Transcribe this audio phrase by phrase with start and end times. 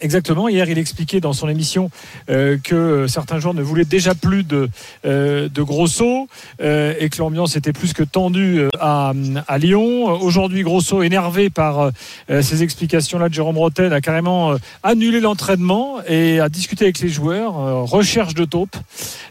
[0.00, 0.48] Exactement.
[0.48, 1.90] Hier, il expliquait dans son émission
[2.30, 4.68] euh, que certains joueurs ne voulaient déjà plus de,
[5.04, 6.28] euh, de Grosso
[6.60, 9.12] euh, et que l'ambiance était plus que tendue euh, à,
[9.58, 10.04] Lyon.
[10.22, 11.90] Aujourd'hui, Grosso, énervé par
[12.30, 17.00] euh, ces explications-là de Jérôme Roten, a carrément euh, annulé l'entraînement et a discuté avec
[17.00, 17.58] les joueurs.
[17.58, 18.76] euh, recherche de taupe.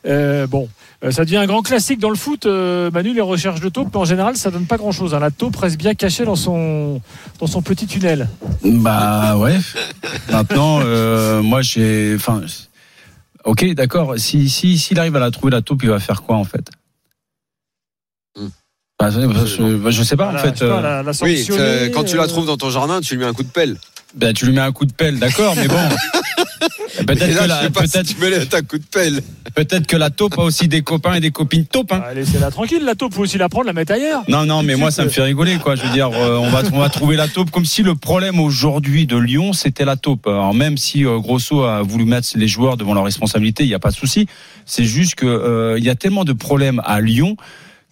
[0.05, 0.68] Euh, bon.
[1.03, 3.89] Euh, Ça devient un grand classique dans le foot, euh, Manu, les recherches de taupe,
[3.93, 5.13] mais en général, ça donne pas grand-chose.
[5.13, 5.20] hein.
[5.20, 7.01] La taupe reste bien cachée dans son,
[7.39, 8.27] dans son petit tunnel.
[8.63, 9.57] Bah ouais.
[10.31, 12.13] Maintenant, euh, moi j'ai.
[12.15, 12.41] Enfin,
[13.43, 14.15] ok, d'accord.
[14.17, 16.67] Si si s'il arrive à la trouver la taupe, il va faire quoi en fait?
[18.35, 18.48] Hmm.
[18.99, 20.59] Bah, je, je sais pas en fait.
[20.59, 23.29] pas, la, la Oui, euh, quand tu la trouves dans ton jardin, tu lui mets
[23.29, 23.77] un coup de pelle.
[24.15, 25.76] bah, tu lui mets un coup de pelle, d'accord, mais bon.
[27.05, 29.21] Peut-être là, que, je la, sais pas si peut-être, tu mets un coup de pelle.
[29.58, 31.91] Peut-être que la taupe a aussi des copains et des copines taupes.
[31.91, 32.00] Hein.
[32.00, 34.24] Bah, Laissez-la tranquille, la taupe, faut aussi la prendre, la mettre ailleurs.
[34.27, 35.76] Non, non, mais moi, ça me fait rigoler, quoi.
[35.76, 38.40] Je veux dire, euh, on va, on va trouver la taupe comme si le problème
[38.40, 40.28] aujourd'hui de Lyon, c'était la taupe.
[40.28, 43.74] Alors, même si euh, Grosso a voulu mettre les joueurs devant leurs responsabilités, il n'y
[43.74, 44.28] a pas de souci.
[44.66, 47.35] C'est juste que euh, il y a tellement de problèmes à Lyon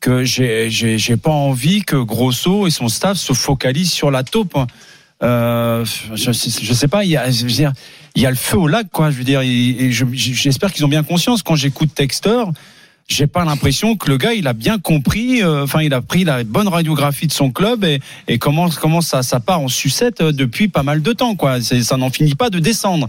[0.02, 4.56] que j'ai, pas envie que Grosso et son staff se focalisent sur la taupe.
[4.56, 4.68] hein.
[5.24, 7.26] Euh, je, sais pas, il y a,
[8.30, 9.12] le feu au lac, quoi.
[9.12, 11.42] Je veux dire, et, et je- j'espère qu'ils ont bien conscience.
[11.42, 12.44] Quand j'écoute Texter,
[13.08, 16.24] j'ai pas l'impression que le gars il a bien compris euh, enfin il a pris
[16.24, 18.72] la bonne radiographie de son club et, et comment
[19.02, 22.50] ça part en sucette euh, depuis pas mal de temps quoi ça n'en finit pas
[22.50, 23.08] de descendre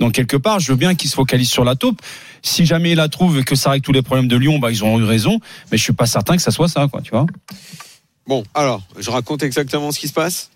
[0.00, 2.00] donc quelque part je veux bien qu'il se focalise sur la taupe
[2.40, 4.70] si jamais il la trouve et que ça règle tous les problèmes de Lyon bah
[4.70, 5.38] ils ont eu raison
[5.70, 7.26] mais je suis pas certain que ça soit ça quoi tu vois
[8.26, 10.48] Bon, alors, je raconte exactement ce qui se passe.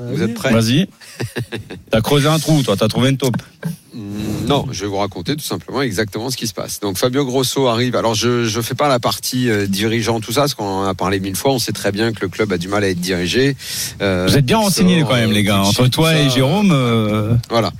[0.00, 0.88] Vous êtes prêts vas-y
[1.90, 3.36] t'as creusé un trou toi t'as trouvé une taupe
[3.94, 6.80] Mm, Non, je vais vous raconter tout simplement exactement ce qui se passe.
[6.80, 7.96] Donc Fabio Grosso arrive.
[7.96, 10.94] Alors je je fais pas la partie euh, dirigeant tout ça, parce qu'on en a
[10.94, 11.52] parlé mille fois.
[11.52, 13.56] On sait très bien que le club a du mal à être dirigé.
[14.00, 17.72] Euh, vous êtes bien sort, quand même les gars entre toi et Jérôme euh, Voilà.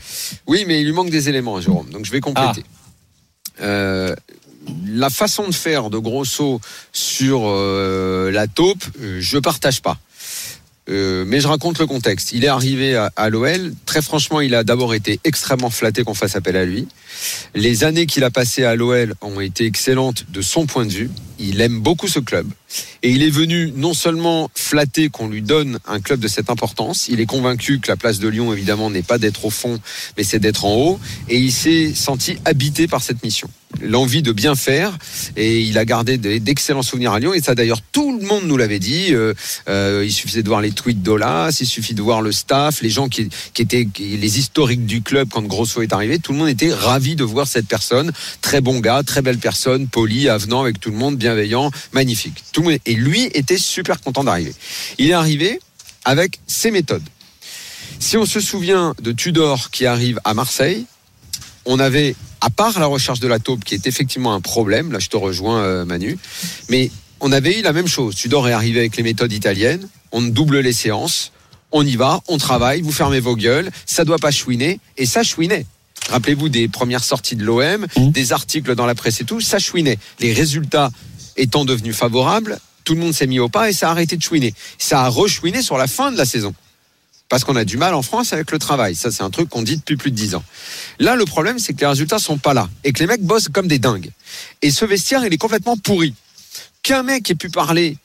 [0.47, 1.88] Oui, mais il lui manque des éléments, Jérôme.
[1.91, 2.64] Donc je vais compléter.
[3.62, 4.14] Euh,
[4.86, 6.60] la façon de faire de Grosso
[6.92, 8.84] sur euh, la taupe,
[9.19, 9.98] je partage pas.
[10.88, 12.32] Euh, mais je raconte le contexte.
[12.32, 13.74] Il est arrivé à, à l'OL.
[13.86, 16.88] Très franchement, il a d'abord été extrêmement flatté qu'on fasse appel à lui.
[17.54, 21.10] Les années qu'il a passées à l'OL ont été excellentes de son point de vue.
[21.38, 22.46] Il aime beaucoup ce club.
[23.02, 27.08] Et il est venu non seulement flatter qu'on lui donne un club de cette importance,
[27.08, 29.80] il est convaincu que la place de Lyon, évidemment, n'est pas d'être au fond,
[30.16, 31.00] mais c'est d'être en haut.
[31.28, 33.48] Et il s'est senti habité par cette mission.
[33.81, 34.98] L'envie de bien faire.
[35.36, 37.32] Et il a gardé d'excellents souvenirs à Lyon.
[37.34, 39.14] Et ça, d'ailleurs, tout le monde nous l'avait dit.
[39.14, 39.32] Euh,
[39.69, 42.91] euh, il suffisait de voir les tweets d'Olas, il suffit de voir le staff, les
[42.91, 43.28] gens qui,
[43.59, 46.19] étaient les historiques du club quand Grosso est arrivé.
[46.19, 48.12] Tout le monde était ravi de voir cette personne.
[48.41, 52.42] Très bon gars, très belle personne, poli, avenant avec tout le monde, bienveillant, magnifique.
[52.53, 54.54] Tout le monde, et lui était super content d'arriver.
[54.98, 55.60] Il est arrivé
[56.04, 57.03] avec ses méthodes.
[57.98, 60.86] Si on se souvient de Tudor qui arrive à Marseille,
[61.66, 64.99] on avait, à part la recherche de la taupe, qui est effectivement un problème, là
[64.99, 66.19] je te rejoins euh, Manu,
[66.69, 66.91] mais
[67.21, 68.15] on avait eu la même chose.
[68.15, 71.33] Tudor est arrivé avec les méthodes italiennes, on double les séances,
[71.73, 75.23] on y va, on travaille, vous fermez vos gueules, ça doit pas chouiner, et ça
[75.23, 75.67] chouinait.
[76.09, 78.11] Rappelez-vous des premières sorties de l'OM, Mhm.
[78.11, 79.99] des articles dans la presse et tout, ça chouinait.
[80.19, 80.91] Les résultats
[81.37, 84.22] étant devenus favorables, tout le monde s'est mis au pas et ça a arrêté de
[84.22, 84.55] chouiner.
[84.78, 86.55] Ça a rechouiné sur la fin de la saison.
[87.30, 88.96] Parce qu'on a du mal en France avec le travail.
[88.96, 90.42] Ça, c'est un truc qu'on dit depuis plus de dix ans.
[90.98, 92.68] Là, le problème, c'est que les résultats sont pas là.
[92.82, 94.10] Et que les mecs bossent comme des dingues.
[94.62, 96.12] Et ce vestiaire, il est complètement pourri.
[96.82, 97.96] Qu'un mec ait pu parler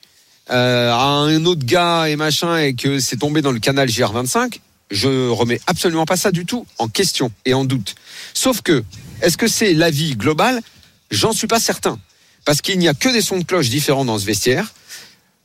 [0.50, 4.60] euh, à un autre gars et machin et que c'est tombé dans le canal GR25,
[4.92, 7.96] je remets absolument pas ça du tout en question et en doute.
[8.32, 8.84] Sauf que,
[9.22, 10.62] est-ce que c'est l'avis global
[11.10, 11.98] J'en suis pas certain.
[12.44, 14.72] Parce qu'il n'y a que des sons de cloche différents dans ce vestiaire.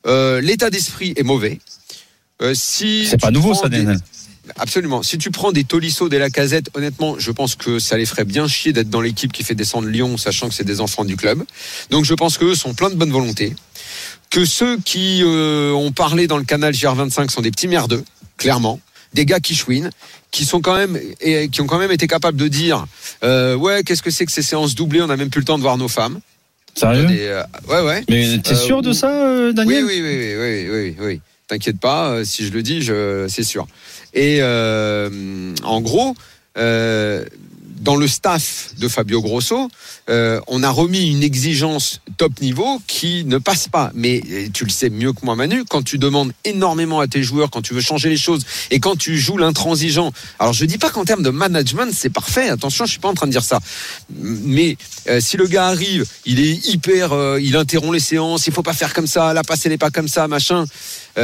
[0.05, 1.59] Euh, L'état d'esprit est mauvais.
[2.41, 3.99] Euh, si c'est pas nouveau ça des- Daniel.
[4.57, 5.03] Absolument.
[5.03, 8.47] Si tu prends des Tolisso, des Lacazette, honnêtement, je pense que ça les ferait bien
[8.47, 11.43] chier d'être dans l'équipe qui fait descendre Lyon, sachant que c'est des enfants du club.
[11.91, 13.53] Donc je pense qu'eux sont pleins de bonne volonté.
[14.29, 18.03] Que ceux qui euh, ont parlé dans le canal GR25 sont des petits merdeux,
[18.37, 18.79] clairement.
[19.13, 19.91] Des gars qui chouinent,
[20.31, 22.85] qui sont quand même et qui ont quand même été capables de dire
[23.23, 25.57] euh, ouais qu'est-ce que c'est que ces séances doublées, on n'a même plus le temps
[25.57, 26.19] de voir nos femmes.
[26.75, 27.05] Sérieux?
[27.05, 28.03] Des, euh, ouais ouais.
[28.09, 29.09] Mais t'es sûr de ça,
[29.47, 31.21] Oui Daniel oui oui oui oui oui oui.
[31.51, 32.89] T'inquiète pas, si je le dis,
[33.27, 33.67] c'est sûr.
[34.13, 36.15] Et en gros,
[37.81, 39.69] dans le staff de Fabio Grosso,
[40.09, 43.91] euh, on a remis une exigence top niveau qui ne passe pas.
[43.95, 44.21] Mais
[44.53, 47.63] tu le sais mieux que moi, Manu, quand tu demandes énormément à tes joueurs, quand
[47.63, 50.11] tu veux changer les choses et quand tu joues l'intransigeant.
[50.37, 52.49] Alors je dis pas qu'en termes de management c'est parfait.
[52.49, 53.59] Attention, je suis pas en train de dire ça.
[54.11, 54.77] Mais
[55.09, 58.63] euh, si le gars arrive, il est hyper, euh, il interrompt les séances, il faut
[58.63, 60.65] pas faire comme ça, la passe elle est pas comme ça, machin.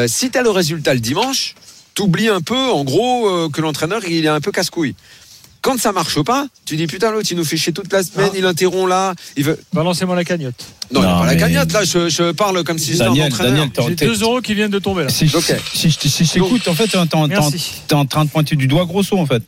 [0.08, 1.56] Si tu as le résultat le dimanche,
[1.94, 4.96] t'oublies un peu, en gros, que l'entraîneur il est un peu casse-couille.
[5.62, 8.30] Quand ça marche pas, tu dis putain l'autre il nous fait chier toute la semaine,
[8.36, 9.60] il interrompt là, il veut.
[9.74, 10.66] Balancez-moi la cagnotte.
[10.92, 13.68] Non, non pas la cagnotte là, je, je, parle comme si j'étais un entraîneur.
[13.88, 15.10] J'ai 2 euros qui viennent de tomber là.
[15.10, 19.18] Si, si, si, je t'écoute, en fait, t'es en train de pointer du doigt grosso
[19.18, 19.44] en fait.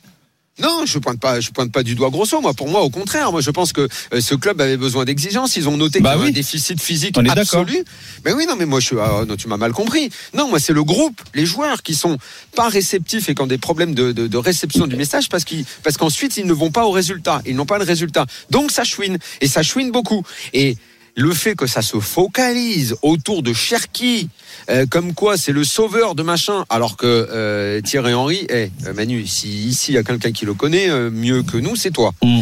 [0.59, 2.39] Non, je pointe pas, je pointe pas du doigt grosso.
[2.41, 5.56] Moi, pour moi, au contraire, moi, je pense que euh, ce club avait besoin d'exigences.
[5.56, 7.83] Ils ont noté bah qu'il y avait un déficit physique absolu.
[8.25, 10.09] Mais oui, non, mais moi, je, ah, non, tu m'as mal compris.
[10.33, 12.17] Non, moi, c'est le groupe, les joueurs qui sont
[12.56, 15.65] pas réceptifs et qui ont des problèmes de, de, de réception du message parce qu'ils,
[15.83, 17.41] parce qu'ensuite, ils ne vont pas au résultat.
[17.45, 18.25] Ils n'ont pas le résultat.
[18.50, 20.23] Donc, ça chouine et ça chouine beaucoup.
[20.53, 20.75] Et
[21.19, 24.30] le fait que ça se focalise autour de Cherki,
[24.69, 28.94] euh, comme quoi c'est le sauveur de machin, alors que euh, Thierry Henry, eh, euh,
[28.94, 32.13] Manu, si ici il y a quelqu'un qui le connaît mieux que nous, c'est toi.
[32.24, 32.42] Mm.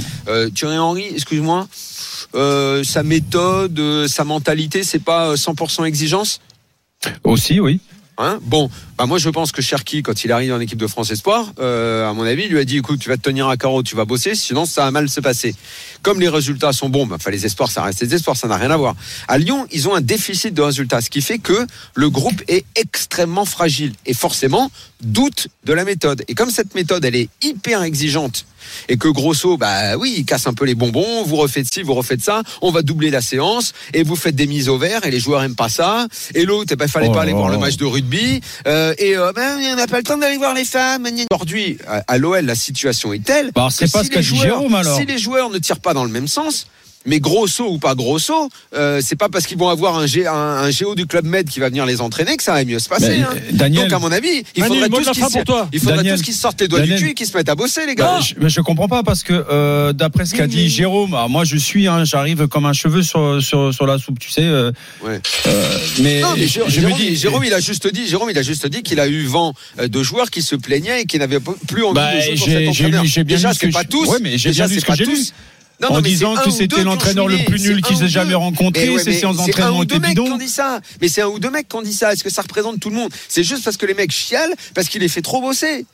[0.54, 1.68] Thierry Henry, excuse-moi,
[2.34, 6.40] sa méthode, sa mentalité, c'est pas 100% exigence?
[7.24, 7.80] Aussi, oui.
[8.20, 8.68] Hein bon,
[8.98, 12.10] bah moi je pense que Cherki, quand il arrive en équipe de France Espoir, euh,
[12.10, 13.96] à mon avis, il lui a dit écoute, tu vas te tenir à carreau, tu
[13.96, 15.54] vas bosser, sinon ça va mal se passer.
[16.02, 18.72] Comme les résultats sont bons, bah, les espoirs, ça reste des espoirs, ça n'a rien
[18.72, 18.96] à voir.
[19.28, 22.66] À Lyon, ils ont un déficit de résultats, ce qui fait que le groupe est
[22.76, 24.72] extrêmement fragile et forcément
[25.02, 26.24] doute de la méthode.
[26.28, 28.46] Et comme cette méthode, elle est hyper exigeante
[28.90, 31.94] et que Grosso, bah oui, il casse un peu les bonbons, vous refaites ci, vous
[31.94, 35.12] refaites ça, on va doubler la séance et vous faites des mises au vert et
[35.12, 36.08] les joueurs aiment pas ça.
[36.34, 38.94] Et l'autre, il eh ben, fallait oh pas aller voir le match de rugby euh,
[38.98, 41.08] et euh, ben, on n'a pas le temps d'aller voir les femmes.
[41.32, 43.52] Aujourd'hui, à, l'OL, la situation est telle.
[43.54, 44.98] Bah, c'est pas ce qu'a dit Jérôme alors.
[44.98, 46.68] Si les joueurs ne tirent pas dans le même sens,
[47.08, 50.94] mais grosso ou pas grosso, euh, c'est pas parce qu'ils vont avoir un, un, géo
[50.94, 53.22] du club Med qui va venir les entraîner que ça va mieux se passer.
[53.22, 53.70] Hein.
[53.70, 57.28] Donc à mon avis, il faudrait tous qu'ils sortent les doigts du cul et qu'ils
[57.28, 58.18] se mettent à bosser, les gars.
[58.18, 61.44] Bah, je, mais je comprends pas parce que euh, d'après ce qu'a dit Jérôme, moi
[61.44, 64.44] je suis, hein, j'arrive comme un cheveu sur, sur, sur la soupe, tu sais.
[64.44, 64.72] Euh,
[65.04, 65.22] ouais.
[65.48, 68.38] Euh, mais, non, mais Jérôme, je me dis, Jérôme, il a juste dit, Jérôme, il
[68.38, 71.18] a juste dit qu'il a eu vent euh, de joueurs qui se plaignaient et qui
[71.20, 73.04] n'avaient plus envie bah, de jouer pour cet entraîneur.
[73.26, 74.10] Déjà, c'est pas tous.
[74.22, 75.06] mais j'ai bien vu ce que j'ai
[75.84, 79.84] en disant que c'était l'entraîneur le plus nul qu'ils aient jamais rencontré, ces séances d'entraînement
[79.84, 80.38] étaient bidons.
[80.38, 80.80] dit ça.
[81.02, 82.14] Mais c'est un ou deux mecs qui ont dit ça.
[82.14, 83.12] Est-ce que ça représente tout le monde?
[83.28, 85.86] C'est juste parce que les mecs chialent, parce qu'il les fait trop bosser.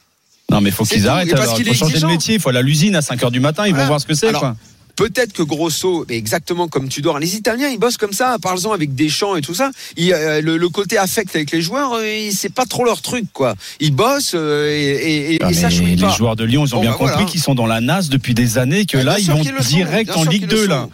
[0.51, 1.29] Non, mais faut qu'ils arrêtent.
[1.29, 2.35] il faut changer de métier.
[2.35, 3.67] Il faut aller à l'usine à 5 h du matin.
[3.67, 4.31] Ils vont voir ce que c'est.
[4.95, 8.93] Peut-être que Grosso, exactement comme tu dors, les Italiens ils bossent comme ça, parlons avec
[8.93, 9.71] des chants et tout ça.
[9.99, 13.55] Euh, le, côté affect avec les joueurs, euh, c'est pas trop leur truc quoi.
[13.79, 16.09] Ils bossent euh, et, et, ah, ça Les pas.
[16.09, 18.57] joueurs de Lyon, ils ont bien bah, compris qu'ils sont dans la NAS depuis des
[18.57, 20.87] années, que là ils vont direct en Ligue 2 là.